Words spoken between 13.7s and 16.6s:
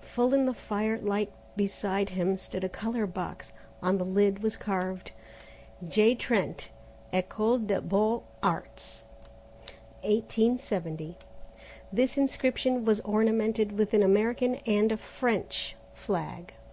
with an American and a French flag.